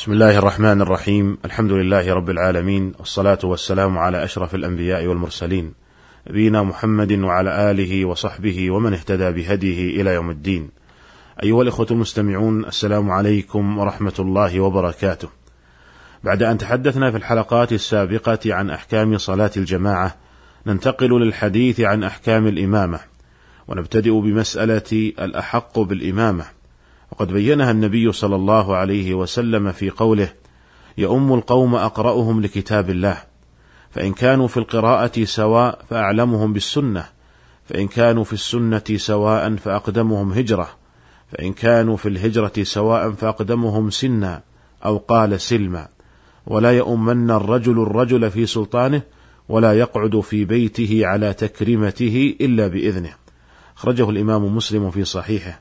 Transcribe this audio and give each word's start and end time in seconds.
بسم 0.00 0.12
الله 0.12 0.38
الرحمن 0.38 0.82
الرحيم 0.82 1.38
الحمد 1.44 1.72
لله 1.72 2.14
رب 2.14 2.30
العالمين 2.30 2.92
والصلاة 2.98 3.38
والسلام 3.44 3.98
على 3.98 4.24
أشرف 4.24 4.54
الأنبياء 4.54 5.06
والمرسلين 5.06 5.74
نبينا 6.30 6.62
محمد 6.62 7.12
وعلى 7.12 7.70
آله 7.70 8.04
وصحبه 8.04 8.70
ومن 8.70 8.92
اهتدى 8.92 9.30
بهديه 9.30 10.00
إلى 10.00 10.14
يوم 10.14 10.30
الدين 10.30 10.70
أيها 11.42 11.62
الإخوة 11.62 11.86
المستمعون 11.90 12.64
السلام 12.64 13.10
عليكم 13.10 13.78
ورحمة 13.78 14.14
الله 14.18 14.60
وبركاته 14.60 15.28
بعد 16.24 16.42
أن 16.42 16.58
تحدثنا 16.58 17.10
في 17.10 17.16
الحلقات 17.16 17.72
السابقة 17.72 18.54
عن 18.54 18.70
أحكام 18.70 19.18
صلاة 19.18 19.52
الجماعة 19.56 20.16
ننتقل 20.66 21.20
للحديث 21.20 21.80
عن 21.80 22.04
أحكام 22.04 22.46
الإمامة 22.46 23.00
ونبتدئ 23.68 24.20
بمسألة 24.20 25.12
الأحق 25.18 25.78
بالإمامة 25.78 26.59
وقد 27.12 27.32
بينها 27.32 27.70
النبي 27.70 28.12
صلى 28.12 28.36
الله 28.36 28.76
عليه 28.76 29.14
وسلم 29.14 29.72
في 29.72 29.90
قوله 29.90 30.32
يؤم 30.98 31.34
القوم 31.34 31.74
أقرأهم 31.74 32.40
لكتاب 32.40 32.90
الله 32.90 33.16
فإن 33.90 34.12
كانوا 34.12 34.48
في 34.48 34.56
القراءة 34.56 35.24
سواء 35.24 35.84
فأعلمهم 35.90 36.52
بالسنة 36.52 37.04
فإن 37.64 37.88
كانوا 37.88 38.24
في 38.24 38.32
السنة 38.32 38.82
سواء 38.96 39.56
فأقدمهم 39.56 40.32
هجرة 40.32 40.68
فإن 41.32 41.52
كانوا 41.52 41.96
في 41.96 42.08
الهجرة 42.08 42.52
سواء 42.62 43.10
فأقدمهم 43.10 43.90
سنا 43.90 44.42
أو 44.84 44.96
قال 44.96 45.40
سلما 45.40 45.88
ولا 46.46 46.72
يؤمن 46.72 47.30
الرجل 47.30 47.82
الرجل 47.82 48.30
في 48.30 48.46
سلطانه 48.46 49.02
ولا 49.48 49.78
يقعد 49.78 50.20
في 50.20 50.44
بيته 50.44 51.00
على 51.06 51.32
تكريمته 51.32 52.36
إلا 52.40 52.66
بإذنه. 52.68 53.14
أخرجه 53.76 54.10
الإمام 54.10 54.56
مسلم 54.56 54.90
في 54.90 55.04
صحيحه. 55.04 55.60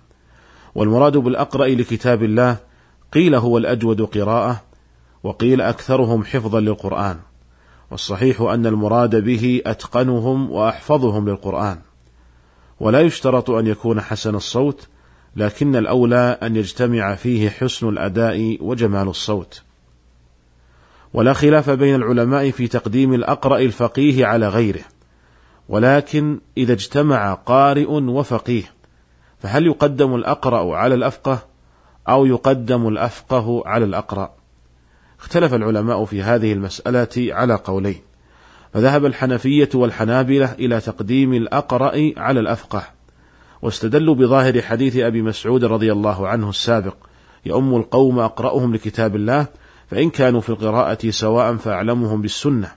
والمراد 0.79 1.17
بالأقرأ 1.17 1.67
لكتاب 1.67 2.23
الله 2.23 2.57
قيل 3.13 3.35
هو 3.35 3.57
الأجود 3.57 4.01
قراءة 4.01 4.63
وقيل 5.23 5.61
أكثرهم 5.61 6.23
حفظا 6.23 6.59
للقرآن 6.59 7.19
والصحيح 7.91 8.41
أن 8.41 8.65
المراد 8.65 9.15
به 9.15 9.61
أتقنهم 9.65 10.51
وأحفظهم 10.51 11.29
للقرآن. 11.29 11.77
ولا 12.79 13.01
يشترط 13.01 13.49
أن 13.49 13.67
يكون 13.67 14.01
حسن 14.01 14.35
الصوت 14.35 14.87
لكن 15.35 15.75
الأولى 15.75 16.37
أن 16.43 16.55
يجتمع 16.55 17.15
فيه 17.15 17.49
حسن 17.49 17.89
الأداء 17.89 18.57
وجمال 18.61 19.07
الصوت. 19.07 19.61
ولا 21.13 21.33
خلاف 21.33 21.69
بين 21.69 21.95
العلماء 21.95 22.51
في 22.51 22.67
تقديم 22.67 23.13
الأقرأ 23.13 23.57
الفقيه 23.57 24.25
على 24.25 24.49
غيره 24.49 24.83
ولكن 25.69 26.39
إذا 26.57 26.73
اجتمع 26.73 27.33
قارئ 27.33 27.91
وفقيه 27.91 28.78
فهل 29.39 29.65
يقدم 29.65 30.15
الأقرأ 30.15 30.75
على 30.75 30.95
الأفقه 30.95 31.39
أو 32.09 32.25
يقدم 32.25 32.87
الأفقه 32.87 33.63
على 33.65 33.85
الأقرأ؟ 33.85 34.33
اختلف 35.19 35.53
العلماء 35.53 36.05
في 36.05 36.21
هذه 36.21 36.53
المسألة 36.53 37.33
على 37.33 37.55
قولين. 37.55 38.01
فذهب 38.73 39.05
الحنفية 39.05 39.69
والحنابلة 39.73 40.53
إلى 40.53 40.81
تقديم 40.81 41.33
الأقرأ 41.33 42.11
على 42.17 42.39
الأفقه 42.39 42.83
واستدلوا 43.61 44.15
بظاهر 44.15 44.61
حديث 44.61 44.97
أبي 44.97 45.21
مسعود 45.21 45.65
رضي 45.65 45.91
الله 45.91 46.27
عنه 46.27 46.49
السابق 46.49 46.95
يؤم 47.45 47.75
القوم 47.75 48.19
أقرأهم 48.19 48.73
لكتاب 48.73 49.15
الله 49.15 49.45
فإن 49.87 50.09
كانوا 50.09 50.41
في 50.41 50.49
القراءة 50.49 51.09
سواء 51.09 51.55
فأعلمهم 51.55 52.21
بالسنة. 52.21 52.71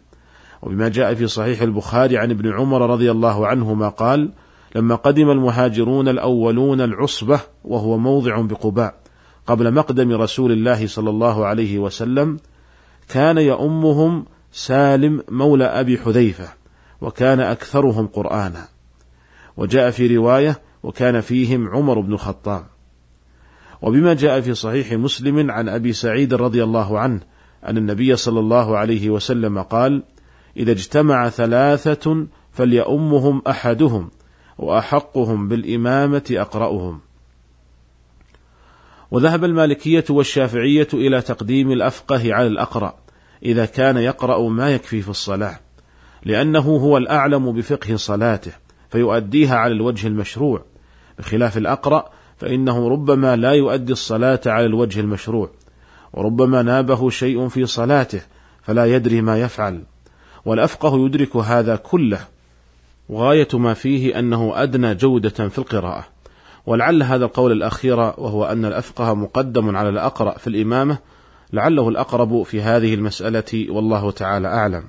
وبما 0.62 0.88
جاء 0.88 1.14
في 1.14 1.26
صحيح 1.26 1.62
البخاري 1.62 2.18
عن 2.18 2.30
ابن 2.30 2.52
عمر 2.52 2.90
رضي 2.90 3.10
الله 3.10 3.46
عنهما 3.46 3.88
قال 3.88 4.32
لما 4.74 4.94
قدم 4.94 5.30
المهاجرون 5.30 6.08
الأولون 6.08 6.80
العصبة 6.80 7.40
وهو 7.64 7.98
موضع 7.98 8.40
بقباء 8.40 8.94
قبل 9.46 9.74
مقدم 9.74 10.12
رسول 10.12 10.52
الله 10.52 10.86
صلى 10.86 11.10
الله 11.10 11.46
عليه 11.46 11.78
وسلم 11.78 12.38
كان 13.08 13.38
يؤمهم 13.38 14.24
سالم 14.52 15.22
مولى 15.28 15.64
أبي 15.64 15.98
حذيفة 15.98 16.48
وكان 17.00 17.40
أكثرهم 17.40 18.06
قرآنا. 18.06 18.68
وجاء 19.56 19.90
في 19.90 20.16
رواية 20.16 20.60
وكان 20.82 21.20
فيهم 21.20 21.68
عمر 21.68 22.00
بن 22.00 22.12
الخطاب. 22.12 22.64
وبما 23.82 24.14
جاء 24.14 24.40
في 24.40 24.54
صحيح 24.54 24.92
مسلم 24.92 25.50
عن 25.50 25.68
أبي 25.68 25.92
سعيد 25.92 26.34
رضي 26.34 26.64
الله 26.64 26.98
عنه 26.98 27.20
أن 27.66 27.76
النبي 27.76 28.16
صلى 28.16 28.40
الله 28.40 28.78
عليه 28.78 29.10
وسلم 29.10 29.62
قال 29.62 30.02
إذا 30.56 30.72
اجتمع 30.72 31.28
ثلاثة 31.28 32.26
فليؤمهم 32.52 33.42
أحدهم 33.48 34.10
وأحقهم 34.58 35.48
بالإمامة 35.48 36.24
أقرأهم. 36.30 37.00
وذهب 39.10 39.44
المالكية 39.44 40.04
والشافعية 40.10 40.88
إلى 40.94 41.20
تقديم 41.20 41.72
الأفقه 41.72 42.34
على 42.34 42.46
الأقرأ 42.46 42.94
إذا 43.42 43.64
كان 43.64 43.96
يقرأ 43.96 44.48
ما 44.48 44.70
يكفي 44.70 45.02
في 45.02 45.08
الصلاة 45.08 45.60
لأنه 46.24 46.60
هو 46.60 46.96
الأعلم 46.96 47.52
بفقه 47.52 47.96
صلاته 47.96 48.52
فيؤديها 48.90 49.56
على 49.56 49.72
الوجه 49.72 50.06
المشروع. 50.06 50.64
بخلاف 51.18 51.56
الأقرأ 51.56 52.10
فإنه 52.36 52.88
ربما 52.88 53.36
لا 53.36 53.52
يؤدي 53.52 53.92
الصلاة 53.92 54.40
على 54.46 54.66
الوجه 54.66 55.00
المشروع 55.00 55.50
وربما 56.12 56.62
نابه 56.62 57.10
شيء 57.10 57.48
في 57.48 57.66
صلاته 57.66 58.20
فلا 58.62 58.86
يدري 58.86 59.20
ما 59.20 59.40
يفعل. 59.40 59.82
والأفقه 60.44 61.06
يدرك 61.06 61.36
هذا 61.36 61.76
كله 61.76 62.31
وغاية 63.12 63.48
ما 63.54 63.74
فيه 63.74 64.18
أنه 64.18 64.62
أدنى 64.62 64.94
جودة 64.94 65.48
في 65.48 65.58
القراءة. 65.58 66.04
ولعل 66.66 67.02
هذا 67.02 67.24
القول 67.24 67.52
الأخير 67.52 67.98
وهو 67.98 68.44
أن 68.44 68.64
الأفقه 68.64 69.14
مقدم 69.14 69.76
على 69.76 69.88
الأقرأ 69.88 70.38
في 70.38 70.46
الإمامة 70.46 70.98
لعله 71.52 71.88
الأقرب 71.88 72.42
في 72.42 72.62
هذه 72.62 72.94
المسألة 72.94 73.66
والله 73.70 74.10
تعالى 74.10 74.48
أعلم. 74.48 74.84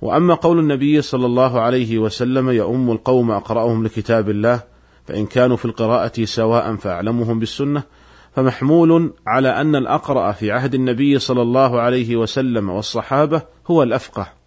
وأما 0.00 0.34
قول 0.34 0.58
النبي 0.58 1.02
صلى 1.02 1.26
الله 1.26 1.60
عليه 1.60 1.98
وسلم 1.98 2.50
يؤم 2.50 2.90
القوم 2.90 3.30
أقرأهم 3.30 3.84
لكتاب 3.84 4.30
الله 4.30 4.60
فإن 5.06 5.26
كانوا 5.26 5.56
في 5.56 5.64
القراءة 5.64 6.24
سواء 6.24 6.76
فأعلمهم 6.76 7.38
بالسنة 7.38 7.82
فمحمول 8.32 9.12
على 9.26 9.48
أن 9.48 9.76
الأقرأ 9.76 10.32
في 10.32 10.50
عهد 10.50 10.74
النبي 10.74 11.18
صلى 11.18 11.42
الله 11.42 11.80
عليه 11.80 12.16
وسلم 12.16 12.70
والصحابة 12.70 13.42
هو 13.66 13.82
الأفقه. 13.82 14.39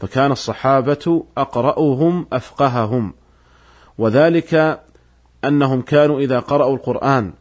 فكان 0.00 0.32
الصحابة 0.32 1.24
أقرأهم 1.38 2.26
أفقههم 2.32 3.14
وذلك 3.98 4.80
أنهم 5.44 5.82
كانوا 5.82 6.20
إذا 6.20 6.38
قرأوا 6.38 6.74
القرآن 6.74 7.32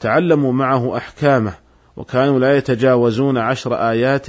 تعلموا 0.00 0.52
معه 0.52 0.96
أحكامه 0.96 1.54
وكانوا 1.96 2.38
لا 2.38 2.56
يتجاوزون 2.56 3.38
عشر 3.38 3.74
آيات 3.74 4.26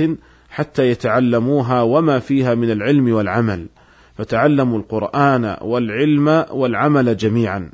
حتى 0.49 0.89
يتعلموها 0.89 1.81
وما 1.81 2.19
فيها 2.19 2.55
من 2.55 2.71
العلم 2.71 3.13
والعمل 3.13 3.67
فتعلموا 4.17 4.77
القرآن 4.79 5.57
والعلم 5.61 6.45
والعمل 6.51 7.17
جميعا. 7.17 7.71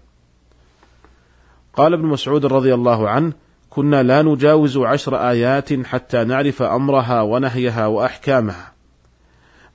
قال 1.73 1.93
ابن 1.93 2.05
مسعود 2.05 2.45
رضي 2.45 2.73
الله 2.73 3.09
عنه 3.09 3.33
كنا 3.69 4.03
لا 4.03 4.21
نجاوز 4.21 4.77
عشر 4.77 5.29
آيات 5.29 5.85
حتى 5.85 6.23
نعرف 6.23 6.61
أمرها 6.61 7.21
ونهيها 7.21 7.87
وأحكامها 7.87 8.72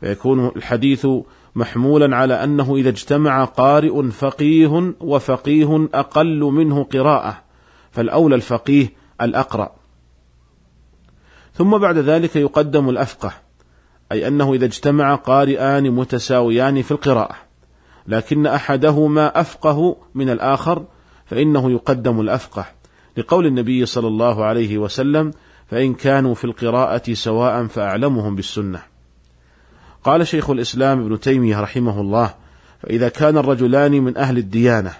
فيكون 0.00 0.46
الحديث 0.56 1.06
محمولا 1.54 2.16
على 2.16 2.44
أنه 2.44 2.76
إذا 2.76 2.88
اجتمع 2.88 3.44
قارئ 3.44 4.02
فقيه 4.10 4.94
وفقيه 5.00 5.88
أقل 5.94 6.40
منه 6.40 6.84
قراءة 6.84 7.42
فالأولى 7.90 8.34
الفقيه 8.34 8.92
الأقرأ. 9.20 9.72
ثم 11.54 11.78
بعد 11.78 11.98
ذلك 11.98 12.36
يقدم 12.36 12.88
الأفقه 12.88 13.32
أي 14.12 14.28
أنه 14.28 14.54
إذا 14.54 14.64
اجتمع 14.64 15.14
قارئان 15.14 15.90
متساويان 15.90 16.82
في 16.82 16.90
القراءة 16.90 17.36
لكن 18.06 18.46
أحدهما 18.46 19.40
أفقه 19.40 19.96
من 20.14 20.30
الآخر 20.30 20.84
فإنه 21.26 21.70
يقدم 21.70 22.20
الأفقه. 22.20 22.66
لقول 23.16 23.46
النبي 23.46 23.86
صلى 23.86 24.08
الله 24.08 24.44
عليه 24.44 24.78
وسلم 24.78 25.32
فإن 25.66 25.94
كانوا 25.94 26.34
في 26.34 26.44
القراءة 26.44 27.12
سواء 27.12 27.66
فأعلمهم 27.66 28.36
بالسنة. 28.36 28.82
قال 30.04 30.26
شيخ 30.26 30.50
الإسلام 30.50 31.00
ابن 31.00 31.20
تيمية 31.20 31.60
رحمه 31.60 32.00
الله 32.00 32.34
فإذا 32.82 33.08
كان 33.08 33.38
الرجلان 33.38 33.92
من 33.92 34.16
أهل 34.16 34.38
الديانة 34.38 34.92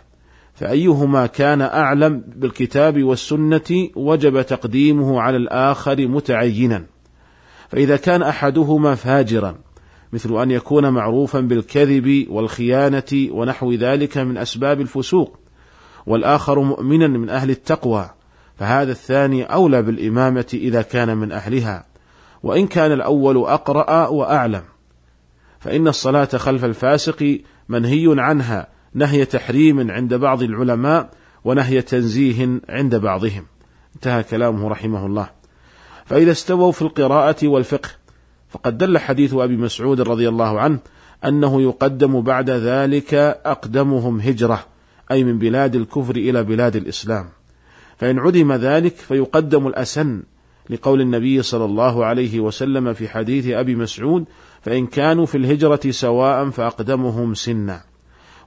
فأيهما 0.55 1.27
كان 1.27 1.63
أعلم 1.63 2.25
بالكتاب 2.37 3.03
والسنة 3.03 3.89
وجب 3.97 4.43
تقديمه 4.43 5.21
على 5.21 5.37
الآخر 5.37 6.07
متعينا. 6.09 6.85
فإذا 7.69 7.97
كان 7.97 8.23
أحدهما 8.23 8.95
فاجرا 8.95 9.55
مثل 10.13 10.43
أن 10.43 10.51
يكون 10.51 10.89
معروفا 10.89 11.41
بالكذب 11.41 12.27
والخيانة 12.31 13.29
ونحو 13.31 13.73
ذلك 13.73 14.19
من 14.19 14.39
أسباب 14.39 14.81
الفسوق 14.81 15.39
والآخر 16.07 16.61
مؤمنا 16.61 17.09
من 17.09 17.31
أهل 17.31 17.51
التقوى 17.51 18.11
فهذا 18.57 18.93
الثاني 18.93 19.43
أولى 19.45 19.83
بالإمامة 19.83 20.47
إذا 20.55 20.83
كان 20.83 21.17
من 21.17 21.33
أهلها 21.33 21.85
وإن 22.43 22.67
كان 22.67 22.93
الأول 22.93 23.37
أقرأ 23.37 24.07
وأعلم. 24.07 24.63
فإن 25.61 25.89
الصلاة 25.89 26.25
خلف 26.25 26.65
الفاسق 26.65 27.41
منهي 27.69 28.15
عنها 28.19 28.69
نهي 28.95 29.25
تحريم 29.25 29.91
عند 29.91 30.15
بعض 30.15 30.43
العلماء 30.43 31.11
ونهي 31.45 31.83
تنزيه 31.83 32.61
عند 32.69 32.97
بعضهم. 32.97 33.47
انتهى 33.95 34.23
كلامه 34.23 34.69
رحمه 34.69 35.07
الله. 35.07 35.31
فإذا 36.07 36.33
استووا 36.33 36.73
في 36.73 36.83
القراءة 36.83 37.49
والفقه 37.49 37.89
فقد 38.49 38.79
دل 38.79 38.99
حديث 38.99 39.35
أبي 39.35 39.57
مسعود 39.57 40.01
رضي 40.01 40.29
الله 40.29 40.61
عنه 40.61 40.79
أنه 41.25 41.63
يقدم 41.63 42.21
بعد 42.21 42.51
ذلك 42.51 43.15
أقدمهم 43.47 44.21
هجرة 44.21 44.67
أي 45.11 45.25
من 45.25 45.39
بلاد 45.39 45.77
الكفر 45.77 46.17
إلى 46.17 46.45
بلاد 46.45 46.77
الإسلام. 46.77 47.29
فإن 47.99 48.19
عدم 48.19 48.53
ذلك 48.53 48.97
فيقدم 48.97 49.67
الأسن 49.67 50.23
لقول 50.71 51.01
النبي 51.01 51.43
صلى 51.43 51.65
الله 51.65 52.05
عليه 52.05 52.41
وسلم 52.41 52.93
في 52.93 53.09
حديث 53.09 53.47
أبي 53.47 53.75
مسعود 53.75 54.25
فإن 54.61 54.87
كانوا 54.87 55.27
في 55.27 55.39
الهجرة 55.39 55.81
سواء 55.91 56.51
فأقدمهم 56.51 57.35
سنا. 57.35 57.81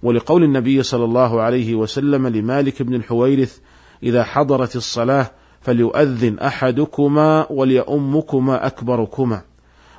ولقول 0.04 0.44
النبي 0.44 0.84
صلى 0.84 1.06
الله 1.06 1.42
عليه 1.42 1.76
وسلم 1.76 2.28
لمالك 2.28 2.82
بن 2.82 2.96
الحويرث 2.96 3.58
إذا 4.04 4.24
حضرت 4.24 4.76
الصلاة 4.76 5.32
فليؤذن 5.62 6.40
أحدكما 6.40 7.48
وليؤمكما 7.50 8.68
أكبركما. 8.68 9.42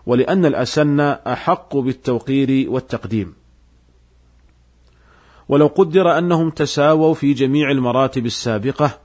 ولأن 0.06 0.46
الأسن 0.46 1.00
أحق 1.00 1.76
بالتوقير 1.76 2.70
والتقديم. 2.70 3.34
ولو 5.48 5.66
قدر 5.66 6.18
أنهم 6.18 6.50
تساووا 6.50 7.14
في 7.14 7.32
جميع 7.32 7.70
المراتب 7.70 8.26
السابقة 8.26 9.01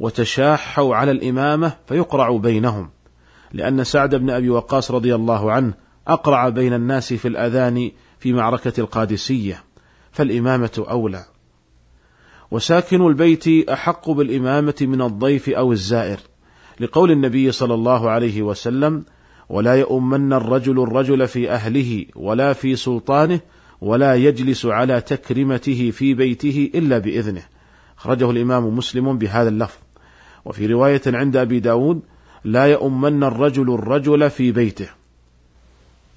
وتشاحوا 0.00 0.96
على 0.96 1.10
الإمامة 1.10 1.72
فيقرع 1.86 2.36
بينهم. 2.36 2.90
لأن 3.52 3.84
سعد 3.84 4.14
بن 4.14 4.30
أبي 4.30 4.50
وقاص 4.50 4.90
رضي 4.90 5.14
الله 5.14 5.52
عنه 5.52 5.74
أقرع 6.08 6.48
بين 6.48 6.72
الناس 6.72 7.12
في 7.12 7.28
الأذان 7.28 7.90
في 8.18 8.32
معركة 8.32 8.80
القادسية 8.80 9.64
فالإمامة 10.12 10.84
أولى. 10.90 11.24
وساكن 12.50 13.06
البيت 13.06 13.68
أحق 13.68 14.10
بالإمامة 14.10 14.74
من 14.80 15.02
الضيف 15.02 15.48
أو 15.48 15.72
الزائر 15.72 16.18
لقول 16.80 17.10
النبي 17.10 17.52
صلى 17.52 17.74
الله 17.74 18.10
عليه 18.10 18.42
وسلم 18.42 19.04
ولا 19.48 19.74
يؤمن 19.74 20.32
الرجل 20.32 20.82
الرجل 20.82 21.28
في 21.28 21.50
أهله 21.50 22.06
ولا 22.16 22.52
في 22.52 22.76
سلطانه 22.76 23.40
ولا 23.80 24.14
يجلس 24.14 24.66
على 24.66 25.00
تكرمته 25.00 25.90
في 25.90 26.14
بيته 26.14 26.70
إلا 26.74 26.98
بإذنه 26.98 27.42
أخرجه 27.98 28.30
الإمام 28.30 28.76
مسلم 28.76 29.18
بهذا 29.18 29.48
اللفظ. 29.48 29.85
وفي 30.46 30.66
رواية 30.66 31.02
عند 31.06 31.36
أبي 31.36 31.60
داود 31.60 32.00
لا 32.44 32.64
يؤمن 32.64 33.24
الرجل 33.24 33.74
الرجل 33.74 34.30
في 34.30 34.52
بيته. 34.52 34.88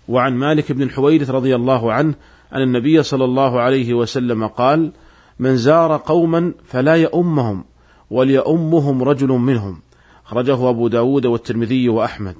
وعن 0.07 0.33
مالك 0.33 0.71
بن 0.71 0.81
الحويرث 0.81 1.29
رضي 1.29 1.55
الله 1.55 1.93
عنه 1.93 2.13
أن 2.53 2.61
النبي 2.61 3.03
صلى 3.03 3.25
الله 3.25 3.61
عليه 3.61 3.93
وسلم 3.93 4.47
قال 4.47 4.91
من 5.39 5.57
زار 5.57 5.97
قوما 5.97 6.53
فلا 6.65 6.95
يؤمهم 6.95 7.63
وليؤمهم 8.09 9.03
رجل 9.03 9.27
منهم 9.27 9.81
أخرجه 10.25 10.69
أبو 10.69 10.87
داود 10.87 11.25
والترمذي 11.25 11.89
وأحمد. 11.89 12.35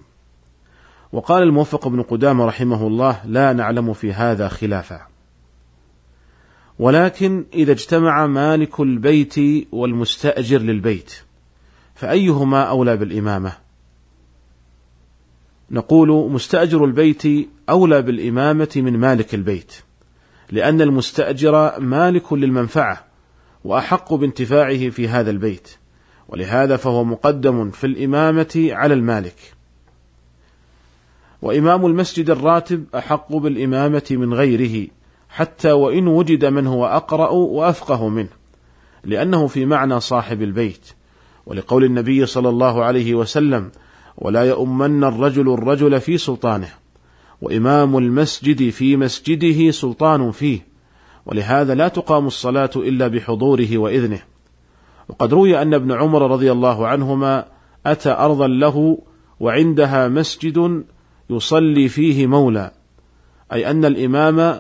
وقال 1.13 1.44
الموفق 1.44 1.88
بن 1.88 2.01
قدامة 2.01 2.45
رحمه 2.45 2.88
الله 2.88 3.21
لا 3.25 3.53
نعلم 3.53 3.94
في 3.94 4.13
هذا 4.13 4.47
خلافا 4.47 5.01
ولكن 6.80 7.45
إذا 7.53 7.71
اجتمع 7.71 8.27
مالك 8.27 8.80
البيت 8.80 9.36
والمستأجر 9.71 10.59
للبيت 10.59 11.29
فأيهما 12.00 12.63
أولى 12.63 12.98
بالإمامة؟ 12.98 13.54
نقول 15.72 16.31
مستأجر 16.31 16.86
البيت 16.86 17.50
أولى 17.69 18.01
بالإمامة 18.01 18.69
من 18.75 18.98
مالك 18.98 19.36
البيت 19.36 19.74
لأن 20.51 20.81
المستأجر 20.81 21.80
مالك 21.80 22.34
للمنفعة 22.34 23.06
وأحق 23.63 24.13
بانتفاعه 24.13 24.90
في 24.90 25.07
هذا 25.07 25.31
البيت 25.31 25.69
ولهذا 26.30 26.78
فهو 26.78 27.04
مقدم 27.04 27.72
في 27.72 27.88
الإمامة 27.88 28.69
على 28.72 28.94
المالك. 28.94 29.54
وإمام 31.42 31.86
المسجد 31.86 32.30
الراتب 32.30 32.86
أحق 32.96 33.36
بالإمامة 33.36 34.07
من 34.12 34.34
غيره 34.34 34.88
حتى 35.30 35.72
وإن 35.72 36.07
وجد 36.07 36.46
من 36.46 36.68
هو 36.68 36.86
أقرأ 36.86 37.30
وأفقه 37.30 38.10
منه 38.10 38.30
لأنه 39.04 39.48
في 39.48 39.66
معنى 39.66 40.00
صاحب 40.00 40.42
البيت. 40.42 40.99
ولقول 41.50 41.84
النبي 41.84 42.25
صلى 42.25 42.50
الله 42.50 42.84
عليه 42.84 43.16
وسلم 43.16 43.72
ولا 44.18 44.44
يؤمن 44.44 45.04
الرجل 45.04 45.54
الرجل 45.54 46.01
في 46.01 46.18
سلطانه 46.18 46.69
وإمام 47.42 47.98
المسجد 47.98 48.69
في 48.69 48.98
مسجده 48.98 49.72
سلطان 49.72 50.31
فيه 50.31 50.68
ولهذا 51.25 51.75
لا 51.75 51.88
تقام 51.88 52.28
الصلاة 52.28 52.69
إلا 52.75 53.07
بحضوره 53.07 53.78
وإذنه. 53.78 54.22
وقد 55.10 55.34
روي 55.34 55.62
أن 55.62 55.74
ابن 55.74 55.92
عمر 55.92 56.31
رضي 56.31 56.51
الله 56.51 56.88
عنهما 56.88 57.46
أتى 57.86 58.12
أرضا 58.12 58.48
له 58.48 58.98
وعندها 59.40 60.07
مسجد 60.07 60.84
يصلي 61.30 61.90
فيه 61.90 62.28
مولى 62.28 62.72
أي 63.54 63.72
أن 63.72 63.86
الإمام 63.86 64.60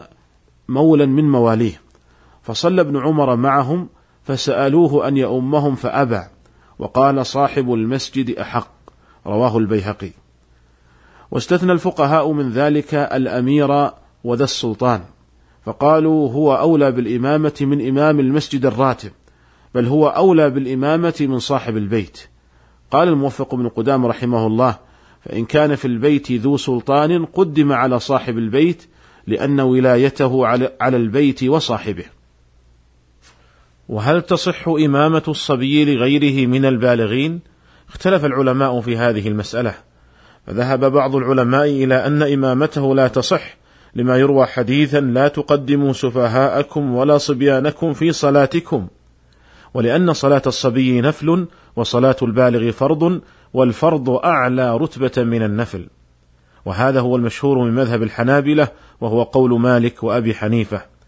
مولا 0.69 1.05
من 1.05 1.31
مواليه. 1.31 1.81
فصلى 2.41 2.81
ابن 2.81 2.97
عمر 2.97 3.35
معهم 3.35 3.89
فسألوه 4.23 5.07
أن 5.07 5.17
يؤمهم 5.17 5.75
فأبى. 5.75 6.38
وقال 6.79 7.25
صاحب 7.25 7.73
المسجد 7.73 8.37
أحق 8.37 8.71
رواه 9.27 9.57
البيهقي. 9.57 10.11
واستثنى 11.31 11.71
الفقهاء 11.71 12.31
من 12.31 12.49
ذلك 12.49 12.93
الأمير 12.93 13.91
وذا 14.23 14.43
السلطان 14.43 15.01
فقالوا 15.65 16.33
هو 16.33 16.55
أولى 16.55 16.91
بالإمامة 16.91 17.53
من 17.61 17.87
إمام 17.87 18.19
المسجد 18.19 18.65
الراتب 18.65 19.11
بل 19.75 19.85
هو 19.85 20.07
أولى 20.07 20.49
بالإمامة 20.49 21.13
من 21.21 21.39
صاحب 21.39 21.77
البيت. 21.77 22.19
قال 22.91 23.07
الموفق 23.07 23.55
بن 23.55 23.69
قدام 23.69 24.05
رحمه 24.05 24.47
الله 24.47 24.77
فإن 25.25 25.45
كان 25.45 25.75
في 25.75 25.85
البيت 25.85 26.31
ذو 26.31 26.57
سلطان 26.57 27.25
قدم 27.25 27.71
على 27.71 27.99
صاحب 27.99 28.37
البيت 28.37 28.83
لأن 29.27 29.59
ولايته 29.59 30.47
على 30.81 30.97
البيت 30.97 31.43
وصاحبه. 31.43 32.05
وهل 33.89 34.21
تصح 34.21 34.67
إمامة 34.67 35.23
الصبي 35.27 35.95
لغيره 35.95 36.47
من 36.47 36.65
البالغين؟ 36.65 37.39
اختلف 37.89 38.25
العلماء 38.25 38.81
في 38.81 38.97
هذه 38.97 39.27
المسألة. 39.27 39.73
فذهب 40.47 40.91
بعض 40.91 41.15
العلماء 41.15 41.65
إلى 41.65 41.95
أن 42.07 42.23
إمامته 42.23 42.95
لا 42.95 43.07
تصح 43.07 43.57
لما 43.95 44.17
يروى 44.17 44.45
حديثا 44.45 44.99
لا 44.99 45.27
تقدموا 45.27 45.93
سفهاءكم 45.93 46.95
ولا 46.95 47.17
صبيانكم 47.17 47.93
في 47.93 48.11
صلاتكم. 48.11 48.87
ولأن 49.73 50.13
صلاة 50.13 50.41
الصبي 50.47 51.01
نفل 51.01 51.47
وصلاة 51.75 52.15
البالغ 52.21 52.71
فرض 52.71 53.21
والفرض 53.53 54.09
أعلى 54.09 54.77
رتبة 54.77 55.23
من 55.23 55.43
النفل. 55.43 55.87
وهذا 56.65 56.99
هو 56.99 57.15
المشهور 57.15 57.59
من 57.59 57.75
مذهب 57.75 58.03
الحنابلة 58.03 58.67
وهو 59.01 59.23
قول 59.23 59.59
مالك 59.59 60.03
وأبي 60.03 60.35
حنيفة. 60.35 60.98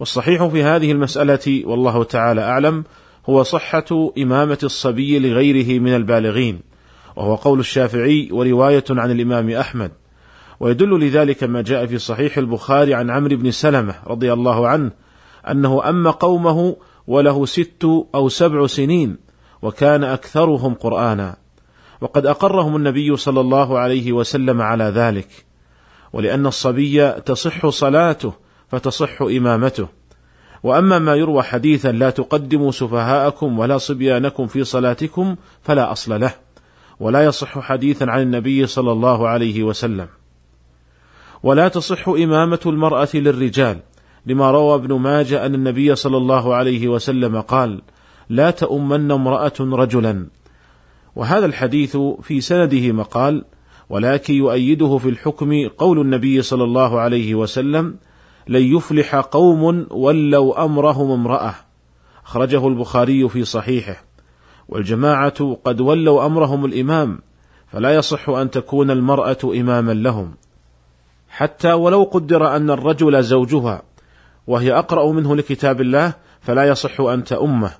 والصحيح 0.00 0.46
في 0.46 0.62
هذه 0.62 0.92
المسألة 0.92 1.62
والله 1.66 2.04
تعالى 2.04 2.40
أعلم 2.40 2.84
هو 3.28 3.42
صحة 3.42 4.12
إمامة 4.18 4.58
الصبي 4.62 5.18
لغيره 5.18 5.80
من 5.80 5.94
البالغين 5.94 6.60
وهو 7.16 7.34
قول 7.34 7.60
الشافعي 7.60 8.28
ورواية 8.32 8.84
عن 8.90 9.10
الإمام 9.10 9.50
أحمد. 9.50 9.90
ويدل 10.60 11.00
لذلك 11.00 11.44
ما 11.44 11.62
جاء 11.62 11.86
في 11.86 11.98
صحيح 11.98 12.38
البخاري 12.38 12.94
عن 12.94 13.10
عمرو 13.10 13.36
بن 13.36 13.50
سلمة 13.50 13.94
رضي 14.06 14.32
الله 14.32 14.68
عنه 14.68 14.90
أنه 15.50 15.88
أما 15.88 16.10
قومه 16.10 16.76
وله 17.06 17.46
ست 17.46 17.84
أو 18.14 18.28
سبع 18.28 18.66
سنين 18.66 19.16
وكان 19.62 20.04
أكثرهم 20.04 20.74
قرآنا. 20.74 21.36
وقد 22.00 22.26
أقرهم 22.26 22.76
النبي 22.76 23.16
صلى 23.16 23.40
الله 23.40 23.78
عليه 23.78 24.12
وسلم 24.12 24.62
على 24.62 24.84
ذلك 24.84 25.28
ولأن 26.12 26.46
الصبي 26.46 27.10
تصح 27.10 27.68
صلاته 27.68 28.32
فتصح 28.68 29.22
إمامته. 29.22 29.88
وأما 30.62 30.98
ما 30.98 31.14
يروى 31.14 31.42
حديثا 31.42 31.92
لا 31.92 32.10
تقدموا 32.10 32.70
سفهاءكم 32.70 33.58
ولا 33.58 33.78
صبيانكم 33.78 34.46
في 34.46 34.64
صلاتكم 34.64 35.36
فلا 35.62 35.92
أصل 35.92 36.20
له 36.20 36.34
ولا 37.00 37.24
يصح 37.24 37.58
حديثا 37.58 38.04
عن 38.04 38.22
النبي 38.22 38.66
صلى 38.66 38.92
الله 38.92 39.28
عليه 39.28 39.62
وسلم. 39.62 40.08
ولا 41.42 41.68
تصح 41.68 42.08
إمامة 42.08 42.60
المرأة 42.66 43.08
للرجال 43.14 43.78
لما 44.26 44.50
روى 44.50 44.74
ابن 44.74 44.94
ماجه 44.94 45.46
أن 45.46 45.54
النبي 45.54 45.94
صلى 45.94 46.16
الله 46.16 46.54
عليه 46.54 46.88
وسلم 46.88 47.40
قال 47.40 47.82
لا 48.28 48.50
تؤمن 48.50 49.10
امرأة 49.10 49.52
رجلا 49.60 50.26
وهذا 51.16 51.46
الحديث 51.46 51.96
في 52.22 52.40
سنده 52.40 52.92
مقال 52.92 53.44
ولكن 53.90 54.34
يؤيده 54.34 54.98
في 54.98 55.08
الحكم 55.08 55.68
قول 55.78 56.00
النبي 56.00 56.42
صلى 56.42 56.64
الله 56.64 57.00
عليه 57.00 57.34
وسلم 57.34 57.96
لن 58.48 58.62
يفلح 58.62 59.16
قوم 59.16 59.86
ولوا 59.90 60.64
أمرهم 60.64 61.10
امرأة. 61.10 61.54
أخرجه 62.26 62.68
البخاري 62.68 63.28
في 63.28 63.44
صحيحه. 63.44 63.96
والجماعة 64.68 65.58
قد 65.64 65.80
ولوا 65.80 66.26
أمرهم 66.26 66.64
الإمام 66.64 67.18
فلا 67.72 67.94
يصح 67.94 68.28
أن 68.28 68.50
تكون 68.50 68.90
المرأة 68.90 69.38
إماما 69.44 69.92
لهم. 69.92 70.34
حتى 71.28 71.72
ولو 71.72 72.02
قدر 72.02 72.56
أن 72.56 72.70
الرجل 72.70 73.22
زوجها 73.22 73.82
وهي 74.46 74.72
أقرأ 74.72 75.12
منه 75.12 75.36
لكتاب 75.36 75.80
الله 75.80 76.12
فلا 76.40 76.64
يصح 76.64 77.00
ان 77.00 77.24
تؤمه 77.24 77.70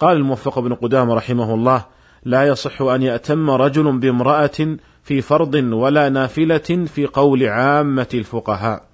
قال 0.00 0.16
الموفق 0.16 0.58
بن 0.58 0.74
قدامة 0.74 1.14
رحمه 1.14 1.54
الله 1.54 1.84
لا 2.24 2.46
يصح 2.46 2.82
أن 2.82 3.02
يأتم 3.02 3.50
رجل 3.50 3.98
بامرأة 3.98 4.76
في 5.02 5.20
فرض 5.20 5.54
ولا 5.54 6.08
نافلة 6.08 6.86
في 6.86 7.06
قول 7.06 7.44
عامة 7.44 8.08
الفقهاء. 8.14 8.91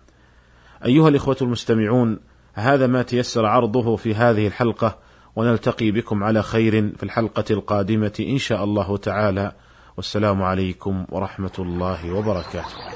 أيها 0.85 1.09
الإخوة 1.09 1.37
المستمعون 1.43 2.19
هذا 2.55 2.87
ما 2.87 3.03
تيسر 3.03 3.47
عرضه 3.47 3.97
في 3.97 4.15
هذه 4.15 4.47
الحلقة 4.47 4.99
ونلتقي 5.37 5.91
بكم 5.91 6.25
على 6.25 6.43
خير 6.43 6.97
في 6.97 7.03
الحلقة 7.03 7.45
القادمة 7.51 8.13
إن 8.21 8.39
شاء 8.39 8.65
الله 8.65 8.97
تعالى 8.97 9.53
والسلام 9.97 10.43
عليكم 10.43 11.07
ورحمة 11.09 11.53
الله 11.59 12.13
وبركاته. 12.13 12.89